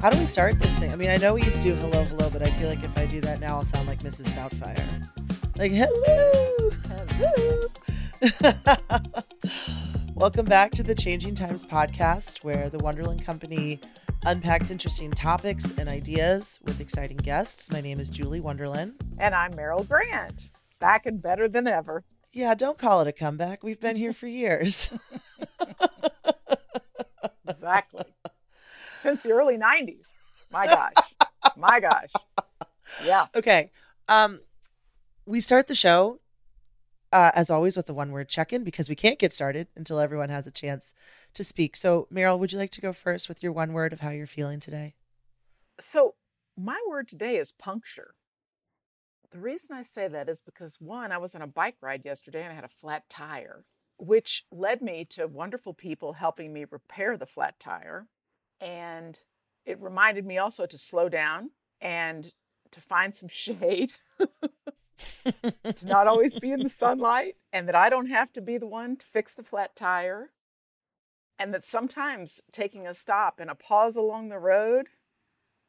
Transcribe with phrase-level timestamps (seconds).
[0.00, 0.92] How do we start this thing?
[0.92, 2.96] I mean, I know we used to do hello, hello, but I feel like if
[2.96, 4.28] I do that now, I'll sound like Mrs.
[4.30, 5.06] Doubtfire.
[5.58, 6.70] Like, hello,
[7.18, 7.60] hello.
[10.14, 13.80] Welcome back to the Changing Times podcast, where the Wunderlin Company
[14.24, 17.70] unpacks interesting topics and ideas with exciting guests.
[17.70, 18.94] My name is Julie Wunderlin.
[19.18, 20.48] And I'm Merrell Grant,
[20.80, 22.04] back and better than ever.
[22.32, 23.62] Yeah, don't call it a comeback.
[23.62, 24.92] We've been here for years.
[27.50, 28.04] Exactly.
[29.00, 30.14] Since the early 90s.
[30.50, 31.14] My gosh.
[31.56, 32.12] My gosh.
[33.04, 33.26] Yeah.
[33.34, 33.70] okay.
[34.08, 34.40] Um,
[35.26, 36.20] we start the show,
[37.12, 40.00] uh, as always, with the one word check in because we can't get started until
[40.00, 40.94] everyone has a chance
[41.34, 41.76] to speak.
[41.76, 44.26] So, Merrell, would you like to go first with your one word of how you're
[44.26, 44.94] feeling today?
[45.78, 46.14] So,
[46.56, 48.14] my word today is puncture.
[49.30, 52.42] The reason I say that is because one, I was on a bike ride yesterday
[52.42, 53.64] and I had a flat tire,
[53.96, 58.08] which led me to wonderful people helping me repair the flat tire.
[58.60, 59.18] And
[59.64, 62.32] it reminded me also to slow down and
[62.72, 68.06] to find some shade, to not always be in the sunlight, and that I don't
[68.06, 70.30] have to be the one to fix the flat tire.
[71.38, 74.88] And that sometimes taking a stop and a pause along the road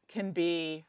[0.09, 0.85] can be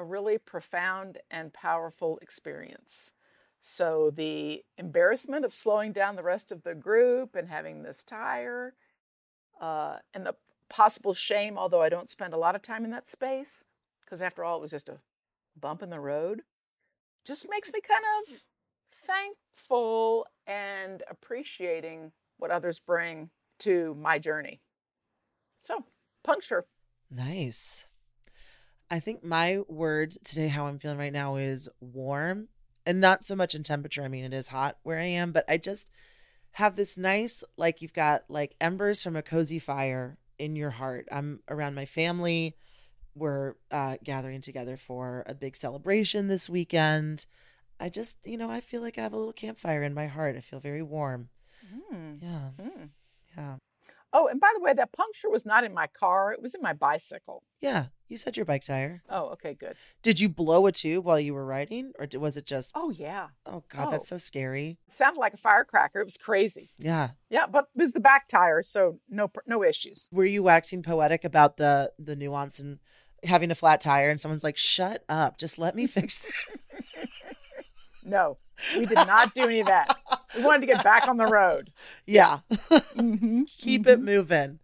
[0.00, 3.12] a really profound and powerful experience.
[3.60, 8.74] So, the embarrassment of slowing down the rest of the group and having this tire,
[9.60, 10.34] uh, and the
[10.70, 13.64] possible shame, although I don't spend a lot of time in that space,
[14.02, 15.00] because after all, it was just a
[15.60, 16.40] bump in the road,
[17.26, 18.44] just makes me kind of
[19.06, 24.62] thankful and appreciating what others bring to my journey.
[25.62, 25.84] So,
[26.24, 26.64] puncture.
[27.10, 27.86] Nice.
[28.90, 32.48] I think my word today, how I'm feeling right now, is warm
[32.84, 34.02] and not so much in temperature.
[34.02, 35.90] I mean, it is hot where I am, but I just
[36.52, 41.06] have this nice, like, you've got like embers from a cozy fire in your heart.
[41.12, 42.56] I'm around my family.
[43.14, 47.26] We're uh, gathering together for a big celebration this weekend.
[47.78, 50.36] I just, you know, I feel like I have a little campfire in my heart.
[50.36, 51.28] I feel very warm.
[51.92, 52.22] Mm.
[52.22, 52.50] Yeah.
[52.60, 52.88] Mm.
[53.36, 53.54] Yeah.
[54.12, 56.62] Oh, and by the way, that puncture was not in my car, it was in
[56.62, 57.42] my bicycle.
[57.60, 57.86] Yeah.
[58.08, 59.02] You said your bike tire.
[59.08, 59.76] Oh, okay, good.
[60.02, 63.28] Did you blow a tube while you were riding or was it just, Oh, yeah.
[63.46, 64.16] oh God, that's oh.
[64.16, 64.78] so scary.
[64.88, 66.00] It sounded like a firecracker.
[66.00, 66.70] It was crazy.
[66.76, 67.10] Yeah.
[67.28, 70.08] Yeah, but it was the back tire, so no no issues.
[70.10, 72.80] Were you waxing poetic about the the nuance and
[73.22, 77.08] having a flat tire and someone's like, shut up, just let me fix it.
[78.02, 78.38] No,
[78.76, 79.96] we did not do any of that.
[80.36, 81.72] We wanted to get back on the road.
[82.06, 82.40] yeah.
[82.50, 83.42] Mm-hmm.
[83.58, 84.58] Keep it moving.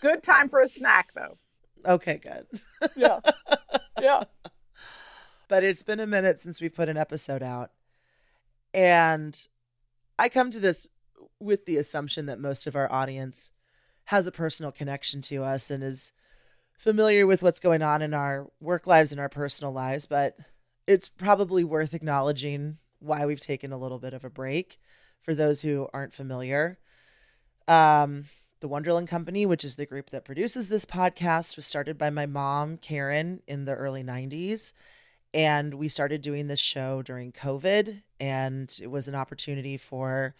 [0.00, 1.38] Good time for a snack, though.
[1.84, 2.46] Okay, good.
[2.96, 3.20] Yeah.
[4.00, 4.24] Yeah.
[5.48, 7.70] But it's been a minute since we put an episode out.
[8.74, 9.38] And
[10.18, 10.88] I come to this
[11.40, 13.52] with the assumption that most of our audience
[14.06, 16.12] has a personal connection to us and is
[16.78, 20.06] familiar with what's going on in our work lives and our personal lives.
[20.06, 20.36] But
[20.86, 24.78] it's probably worth acknowledging why we've taken a little bit of a break
[25.20, 26.78] for those who aren't familiar.
[27.68, 28.26] Um,
[28.60, 32.26] the Wunderlin Company, which is the group that produces this podcast, was started by my
[32.26, 34.72] mom, Karen, in the early 90s.
[35.34, 38.02] And we started doing this show during COVID.
[38.18, 40.34] And it was an opportunity for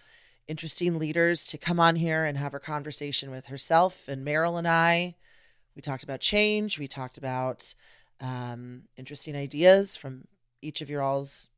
[0.48, 4.66] interesting leaders to come on here and have a conversation with herself and Meryl and
[4.66, 5.16] I.
[5.74, 6.78] We talked about change.
[6.78, 7.74] We talked about
[8.20, 10.26] um, interesting ideas from
[10.62, 11.48] each of your all's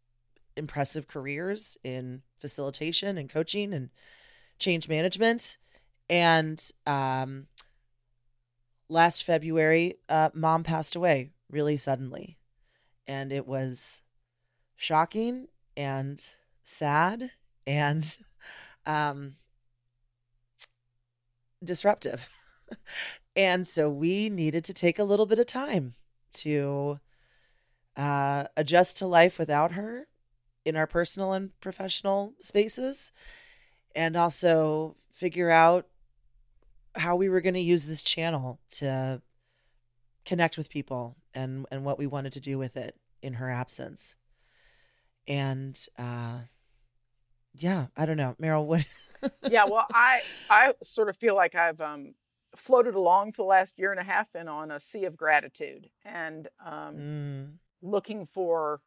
[0.58, 3.90] impressive careers in facilitation and coaching and
[4.58, 5.56] change management.
[6.10, 7.46] And um,
[8.88, 12.38] last February, uh, mom passed away really suddenly.
[13.06, 14.02] And it was
[14.76, 16.28] shocking and
[16.62, 17.30] sad
[17.66, 18.18] and
[18.86, 19.36] um,
[21.62, 22.28] disruptive.
[23.36, 25.94] and so we needed to take a little bit of time
[26.34, 27.00] to
[27.96, 30.06] uh, adjust to life without her
[30.68, 33.10] in our personal and professional spaces
[33.94, 35.86] and also figure out
[36.94, 39.20] how we were going to use this channel to
[40.24, 44.14] connect with people and and what we wanted to do with it in her absence
[45.26, 46.40] and uh
[47.54, 48.84] yeah i don't know merrell what
[49.48, 49.64] Yeah.
[49.64, 52.14] Well, I I sort of feel like I've um,
[52.56, 55.90] floated along for the last year and a half and on a sea of gratitude
[56.04, 58.80] and um, Mm, looking for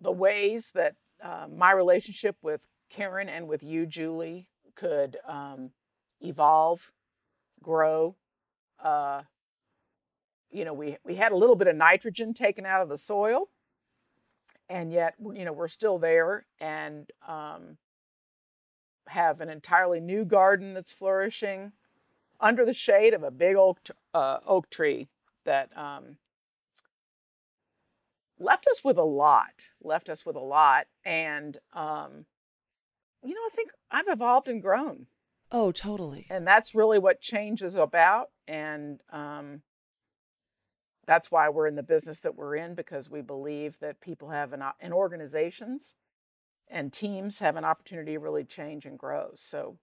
[0.00, 5.70] the ways that uh, my relationship with Karen and with you, Julie, could um,
[6.20, 6.92] evolve,
[7.62, 8.16] grow.
[8.82, 9.22] Uh,
[10.50, 13.48] you know, we we had a little bit of nitrogen taken out of the soil,
[14.68, 17.78] and yet you know we're still there and um,
[19.08, 21.72] have an entirely new garden that's flourishing
[22.40, 23.80] under the shade of a big oak
[24.14, 25.08] uh, oak tree
[25.44, 26.16] that um,
[28.38, 32.26] left us with a lot left us with a lot and um,
[33.22, 35.06] you know i think i've evolved and grown.
[35.52, 36.26] Oh, totally.
[36.28, 39.62] and that's really what change is about and um,
[41.06, 44.52] that's why we're in the business that we're in because we believe that people have
[44.52, 45.94] an and organizations
[46.68, 49.30] and teams have an opportunity to really change and grow.
[49.36, 49.78] So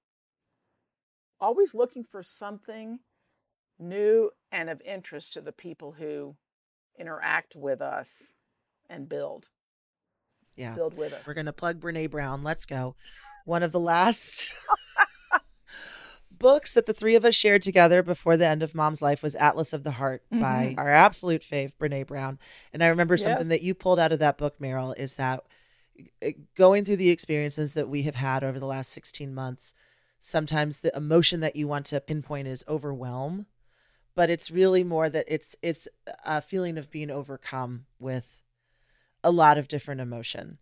[1.40, 3.00] always looking for something
[3.80, 6.36] new and of interest to the people who
[7.00, 8.34] interact with us
[8.90, 9.48] and build
[10.56, 10.76] Yeah.
[10.76, 12.44] build with us We're going to plug Brene Brown.
[12.44, 12.96] Let's go.
[13.46, 14.54] One of the last
[16.32, 19.36] books that the three of us shared together before the end of mom's life was
[19.36, 20.78] Atlas of the Heart by Mhm.
[20.80, 22.40] our absolute fave, Brene Brown.
[22.74, 23.50] And I remember something Yes.
[23.50, 25.44] that you pulled out of that book, Merrell, is that
[26.24, 29.74] uh, going through the experiences that we have had over the last 16 months,
[30.20, 33.46] sometimes the emotion that you want to pinpoint is overwhelm,
[34.16, 35.88] but it's really more that it's it's
[36.26, 38.42] a feeling of being overcome with
[39.24, 40.58] a lot of different emotion.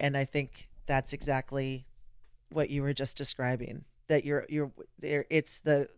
[0.00, 1.86] And I think that's exactly
[2.50, 3.84] what you were just describing.
[4.08, 5.88] That you're you're there it's the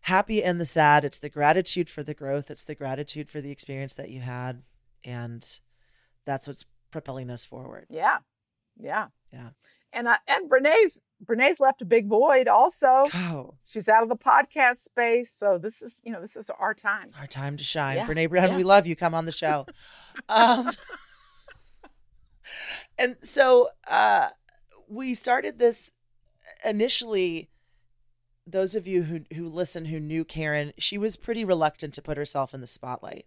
[0.00, 1.04] happy and the sad.
[1.04, 2.50] It's the gratitude for the growth.
[2.50, 4.62] It's the gratitude for the experience that you had.
[5.04, 5.46] And
[6.24, 7.86] that's what's propelling us forward.
[7.90, 8.18] yeah
[8.78, 9.50] yeah Yeah.
[9.92, 14.16] and I, and brene's brene's left a big void also Oh, she's out of the
[14.16, 17.96] podcast space so this is you know this is our time our time to shine.
[17.96, 18.56] Yeah, Brene Brown, yeah.
[18.56, 18.96] we love you.
[18.96, 19.66] Come on the show.
[20.28, 20.70] um,
[23.06, 24.30] and so uh,
[24.88, 25.92] we started this
[26.64, 27.48] initially.
[28.44, 32.16] Those of you who who listen who knew Karen, she was pretty reluctant to put
[32.16, 33.26] herself in the spotlight,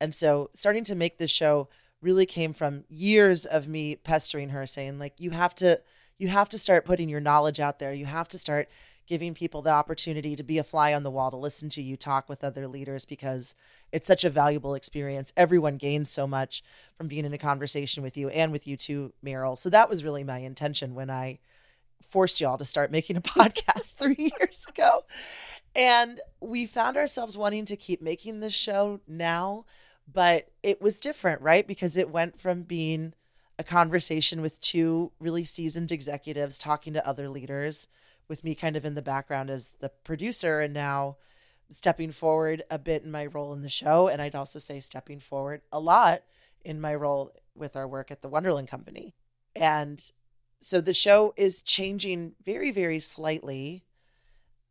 [0.00, 1.68] and so starting to make this show
[2.00, 5.82] really came from years of me pestering her, saying like, "You have to,
[6.16, 7.92] you have to start putting your knowledge out there.
[7.92, 8.68] You have to start."
[9.08, 11.96] Giving people the opportunity to be a fly on the wall to listen to you
[11.96, 13.54] talk with other leaders because
[13.90, 15.32] it's such a valuable experience.
[15.34, 16.62] Everyone gains so much
[16.94, 19.56] from being in a conversation with you and with you too, Merrell.
[19.56, 21.38] So that was really my intention when I
[22.06, 25.04] forced y'all to start making a podcast three years ago.
[25.74, 29.64] And we found ourselves wanting to keep making this show now,
[30.12, 31.66] but it was different, right?
[31.66, 33.14] Because it went from being
[33.58, 37.88] a conversation with two really seasoned executives talking to other leaders
[38.28, 41.16] with me kind of in the background as the producer and now
[41.70, 45.20] stepping forward a bit in my role in the show and I'd also say stepping
[45.20, 46.22] forward a lot
[46.64, 49.14] in my role with our work at the Wunderlin Company.
[49.54, 50.02] And
[50.60, 53.84] so the show is changing very very slightly.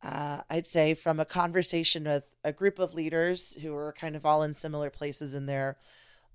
[0.04, 4.26] Uh, I'd say from a conversation with a group of leaders who are kind of
[4.26, 5.78] all in similar places in their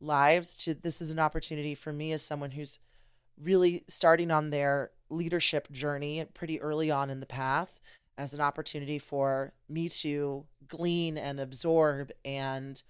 [0.01, 2.79] lives to this is an opportunity for me as someone who's
[3.43, 7.81] really starting on their leadership journey pretty early on in the path
[8.17, 12.83] as an opportunity for me to glean and absorb and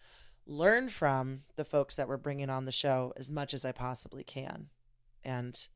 [0.47, 4.25] learn from the folks that we're bringing on the show as much as I possibly
[4.25, 4.69] can
[5.25, 5.69] and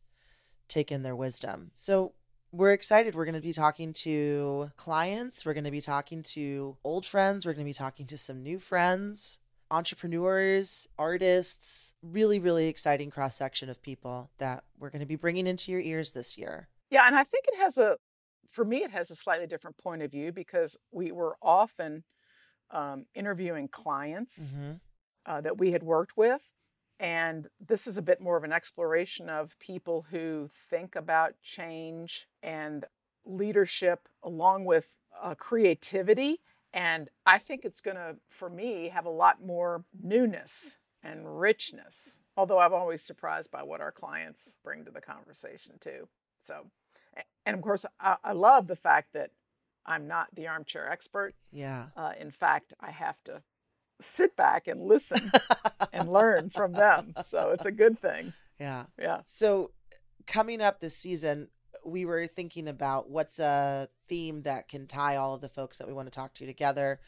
[0.68, 1.70] take in their wisdom.
[1.74, 2.12] So
[2.52, 3.14] we're excited.
[3.14, 5.44] We're going to be talking to clients.
[5.44, 7.46] We're going to be talking to old friends.
[7.46, 9.38] We're going to be talking to some new friends,
[9.70, 15.46] entrepreneurs, artists, really, really exciting cross section of people that we're going to be bringing
[15.46, 16.68] into your ears this year.
[16.90, 17.96] Yeah, and I think it has a,
[18.50, 22.04] for me, it has a slightly different point of view because we were often
[22.70, 24.72] um, interviewing clients hmm
[25.26, 26.42] uh, that we had worked with.
[26.98, 32.26] And this is a bit more of an exploration of people who think about change
[32.42, 32.84] and
[33.26, 34.88] leadership along with
[35.22, 36.40] uh, creativity.
[36.76, 42.18] And I think it's going to, for me, have a lot more newness and richness.
[42.36, 46.06] Although I'm always surprised by what our clients bring to the conversation, too.
[46.42, 46.66] So,
[47.46, 49.30] and of course, I, I love the fact that
[49.86, 51.34] I'm not the armchair expert.
[51.50, 51.86] Yeah.
[51.96, 53.42] Uh, in fact, I have to
[53.98, 55.32] sit back and listen
[55.94, 57.14] and learn from them.
[57.24, 58.34] So it's a good thing.
[58.60, 58.84] Yeah.
[59.00, 59.20] Yeah.
[59.24, 59.70] So
[60.26, 61.48] coming up this season,
[61.86, 65.86] we were thinking about what's a theme that can tie all of the folks that
[65.86, 67.00] we want to talk to together.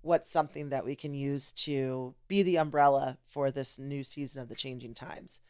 [0.00, 4.48] What's something that we can use to be the umbrella for this new season of
[4.48, 5.40] the changing times?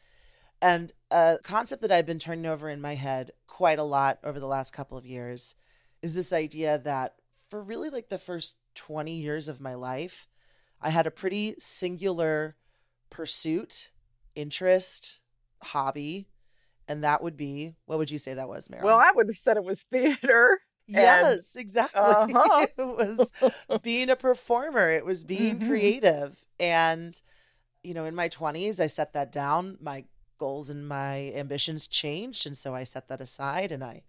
[0.61, 4.39] And a concept that I've been turning over in my head quite a lot over
[4.39, 5.55] the last couple of years
[6.01, 7.15] is this idea that
[7.49, 10.27] for really like the first 20 years of my life,
[10.81, 12.55] I had a pretty singular
[13.09, 13.89] pursuit,
[14.35, 15.19] interest,
[15.61, 16.27] hobby,
[16.87, 18.83] and that would be what would you say that was, Merrell?
[18.83, 20.59] Well, I would have said it was theater.
[20.87, 22.01] yes, exactly.
[22.01, 22.67] Uh-huh.
[22.77, 23.31] it was
[23.81, 24.89] being a performer.
[24.89, 25.67] It was being Mhm.
[25.67, 27.19] creative, and
[27.83, 29.77] you know, in my twenties, I set that down.
[29.81, 30.05] My
[30.37, 32.45] goals and my ambitions changed.
[32.45, 34.03] And so I set that aside and I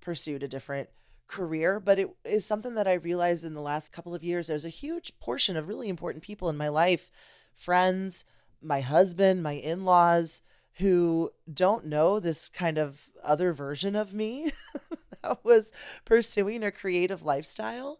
[0.00, 0.88] pursued a different
[1.26, 1.80] career.
[1.80, 4.46] But it is something that I realized in the last couple of years.
[4.46, 7.10] There's a huge portion of really important people in my life
[7.54, 8.24] friends,
[8.62, 10.42] my husband, my in laws
[10.78, 14.52] who don't know this kind of other version of me
[15.22, 15.72] that was
[16.04, 17.98] pursuing a creative lifestyle.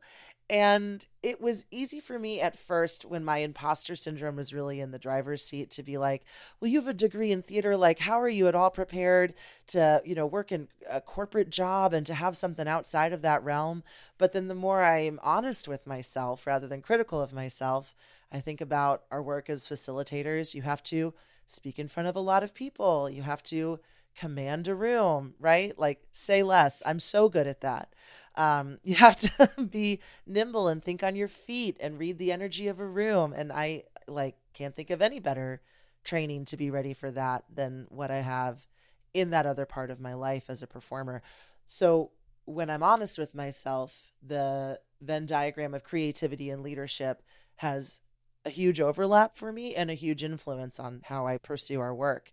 [0.48, 4.92] And it was easy for me at first when my imposter syndrome was really in
[4.92, 6.24] the driver's seat to be like,
[6.60, 7.76] well, you have a degree in theater.
[7.76, 9.34] Like, how are you at all prepared
[9.68, 13.42] to, you know, work in a corporate job and to have something outside of that
[13.42, 13.82] realm?
[14.18, 17.96] But then the more I'm honest with myself rather than critical of myself,
[18.30, 20.54] I think about our work as facilitators.
[20.54, 21.12] You have to
[21.46, 23.80] speak in front of a lot of people, you have to
[24.16, 25.78] command a room, right?
[25.78, 26.82] Like, say less.
[26.86, 27.92] I'm so good at that.
[28.34, 32.68] Um, you have to be nimble and think on your feet and read the energy
[32.68, 33.32] of a room.
[33.32, 35.60] And I like can't think of any better
[36.04, 38.66] training to be ready for that than what I have
[39.12, 41.22] in that other part of my life as a performer.
[41.66, 42.10] So
[42.44, 47.22] when I'm honest with myself, the Venn diagram of creativity and leadership
[47.56, 48.00] has
[48.46, 52.32] a huge overlap for me and a huge influence on how I pursue our work.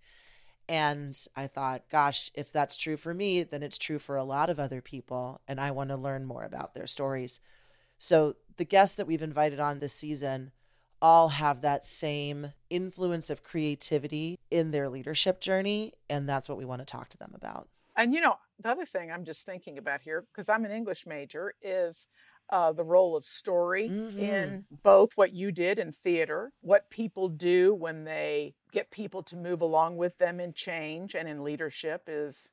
[0.70, 4.50] And I thought, gosh, if that's true for me, then it's true for a lot
[4.50, 5.42] of other people.
[5.48, 7.42] And I want to learn more about their stories.
[7.98, 10.52] So the guests that we've invited on this season
[11.02, 15.94] all have that same influence of creativity in their leadership journey.
[16.10, 17.68] And that's what we want to talk to them about.
[17.98, 21.06] And you know, the other thing I'm just thinking about here, because I'm an English
[21.06, 22.08] major, is
[22.54, 24.20] uh, the role of story Mhm.
[24.20, 29.36] in both what you did in theater, what people do when they get people to
[29.36, 32.52] move along with them in change and in leadership is,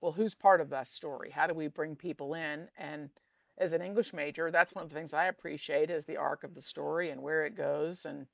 [0.00, 1.30] well, who's part of that story?
[1.30, 2.68] How do we bring people in?
[2.76, 3.10] And
[3.56, 6.56] as an English major, that's one of the things I appreciate is the arc of
[6.56, 8.26] the story and where it goes and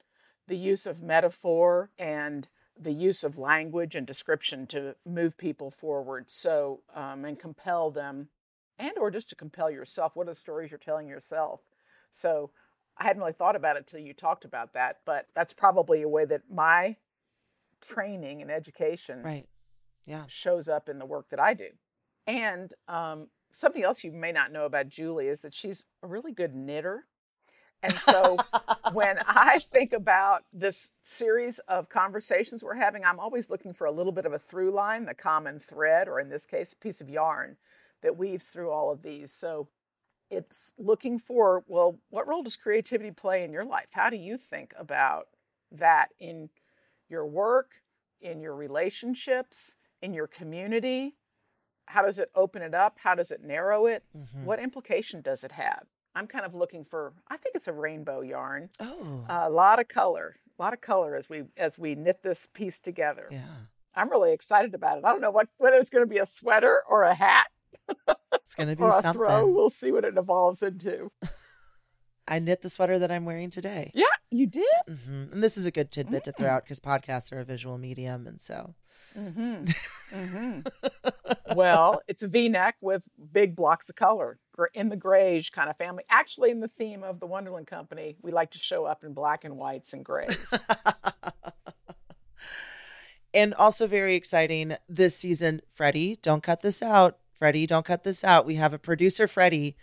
[0.47, 6.31] the use of metaphor and the use of language and description to move people forward
[6.31, 8.31] so um, and compel them
[8.79, 11.61] and or just to compel yourself what are the stories you're telling yourself
[12.13, 12.51] so
[12.99, 16.09] i hadn't really thought about it till you talked about that but that's probably a
[16.09, 16.97] way that my
[17.81, 19.47] training and education Right.
[20.07, 20.25] Yeah.
[20.27, 21.69] shows up in the work that i do
[22.27, 26.33] and um, something else you may not know about julie is that she's a really
[26.33, 27.07] good knitter
[27.83, 28.39] and so
[28.95, 33.93] when I think about this series of conversations we're having, I'm always looking for a
[33.93, 37.03] little bit of a through line, the common thread, or in this case, a piece
[37.03, 37.59] of yarn
[38.05, 39.33] that weaves through all of these.
[39.33, 39.69] So
[40.31, 43.89] it's looking for, well, what role does creativity play in your life?
[43.91, 45.27] How do you think about
[45.73, 46.51] that in
[47.09, 47.73] your work,
[48.21, 51.17] in your relationships, in your community?
[51.87, 52.99] How does it open it up?
[53.03, 54.05] How does it narrow it?
[54.17, 54.45] Mhm.
[54.45, 55.87] What implication does it have?
[56.15, 59.25] I'm kind of looking for, I think it's a rainbow yarn Oh.
[59.29, 62.79] a lot of color a lot of color as we as we knit this piece
[62.79, 63.57] together yeah.
[63.97, 66.25] i'm really excited about it i don't know what whether it's going to be a
[66.27, 67.49] sweater or a hat
[68.35, 69.13] It's going to be or something.
[69.13, 71.11] throw we'll see what it evolves into
[72.29, 73.91] I knit the sweater that I'm wearing today.
[73.95, 76.37] yeah you did hmm And this is a good tidbit to Mm.
[76.37, 78.27] throw out because podcasts are a visual medium.
[78.27, 78.75] And so,
[79.17, 79.67] mm-hmm.
[80.13, 80.61] Mm-hmm.
[81.57, 84.39] well it's a v-neck with big blocks of color
[84.73, 88.31] in the grayish kind of family actually in the theme of the wunderlin company we
[88.33, 90.55] like to show up in black and whites and grays
[93.35, 97.19] and also very exciting this season, Freddie, don't cut this out.
[97.35, 98.47] Freddie, don't cut this out.
[98.47, 99.77] We have a producer, Freddie,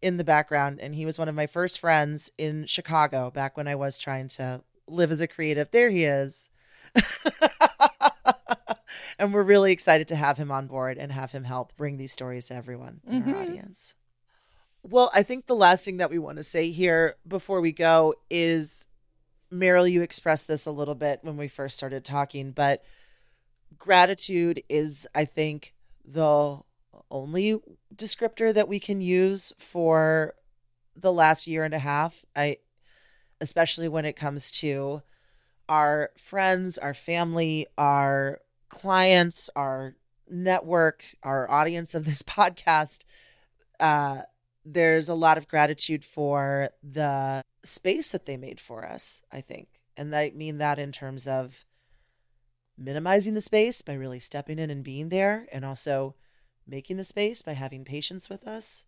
[0.00, 3.66] in the background, and he was one of my first friends in Chicago back when
[3.66, 5.70] I was trying to live as a creative.
[5.70, 6.48] There he is.
[9.18, 12.12] and we're really excited to have him on board and have him help bring these
[12.12, 13.40] stories to everyone in our Mhm.
[13.42, 13.94] audience.
[14.82, 18.14] Well, I think the last thing that we want to say here before we go
[18.30, 18.86] is
[19.52, 22.84] Merrell, you expressed this a little bit when we first started talking, but
[23.76, 25.74] gratitude is, I think,
[26.04, 26.60] the
[27.10, 27.60] only
[27.94, 30.34] descriptor that we can use for
[30.96, 32.24] the last year and a half.
[32.34, 32.58] I,
[33.40, 35.02] especially when it comes to
[35.68, 39.96] our friends, our family, our clients, our
[40.28, 43.04] network, our audience of this podcast.
[43.78, 44.22] Uh,
[44.64, 49.68] there's a lot of gratitude for the space that they made for us, I think.
[49.96, 51.64] And I mean that in terms of
[52.76, 56.14] minimizing the space by really stepping in and being there, and also
[56.68, 58.84] making the space by having patience with us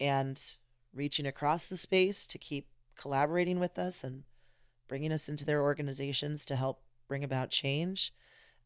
[0.00, 0.56] and
[0.92, 4.24] reaching across the space to keep collaborating with us and
[4.88, 8.12] bringing us into their organizations to help bring about change.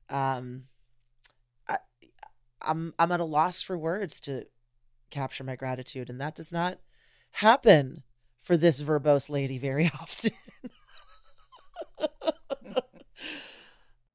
[0.09, 0.65] Um,
[1.69, 1.79] I,
[2.63, 4.47] I'm I'm at a loss for words to
[5.11, 6.79] capture my gratitude, and that does not
[7.33, 8.03] happen
[8.41, 10.33] for this verbose lady very often.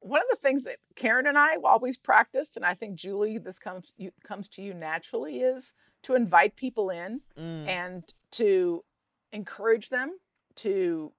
[0.02, 3.60] one of the things that Karen and I always practiced, and I think Julie, this
[3.60, 7.68] comes you, comes to you naturally, is to invite people in Mm.
[7.68, 8.84] and to
[9.32, 10.18] encourage them
[10.56, 11.14] to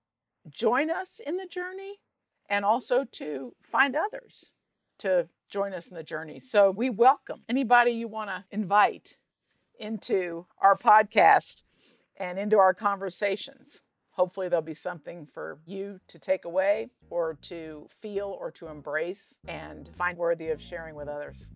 [0.51, 2.01] join us in the journey
[2.49, 4.53] and also to find others
[4.99, 6.41] to join us in the journey.
[6.41, 9.17] So we welcome anybody you want to invite
[9.79, 11.63] into our podcast
[12.17, 13.83] and into our conversations.
[14.13, 19.39] Hopefully, there'll be something for you to take away or to feel or to embrace
[19.49, 21.47] and find worthy of sharing with others.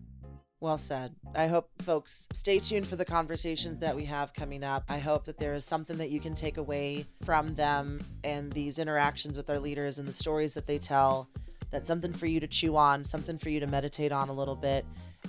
[0.59, 1.15] Well said.
[1.35, 4.85] I hope folks stay tuned for the conversations that we have coming up.
[4.89, 8.79] I hope that there is something that you can take away from them and these
[8.79, 11.29] interactions with our leaders and the stories that they tell.
[11.69, 14.55] That's something for you to chew on, something for you to meditate on a little
[14.55, 14.83] bit,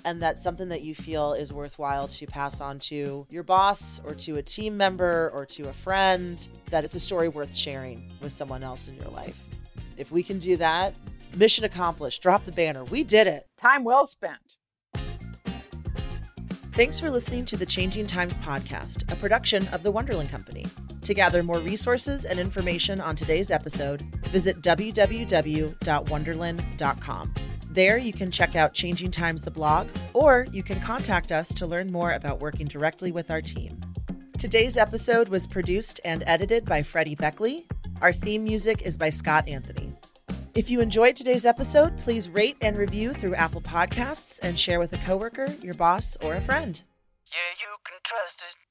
[0.04, 4.14] and that's something that you feel is worthwhile to pass on to your boss or
[4.14, 8.32] to a team member or to a friend, that it's a story worth sharing with
[8.32, 9.44] someone else in your life.
[9.96, 10.94] If we can do that,
[11.36, 12.22] mission accomplished.
[12.22, 12.84] Drop the banner.
[12.84, 13.46] We did it.
[13.60, 14.58] Time well spent.
[16.78, 20.64] Thanks for listening to the Changing Times podcast, a production of the Wunderlin Company.
[21.02, 27.34] To gather more resources and information on today's episode, visit www.wunderlin.com.
[27.70, 31.66] There, you can check out Changing Times the blog, or you can contact us to
[31.66, 33.80] learn more about working directly with our team.
[34.38, 37.66] Today's episode was produced and edited by Freddie Beckley.
[38.00, 39.92] Our theme music is by Scott Anthony.
[40.54, 44.92] If you enjoyed today's episode, please rate and review through Apple Podcasts and share with
[44.92, 46.82] a coworker, your boss, or a friend.
[47.26, 48.67] Yeah, you can trust it.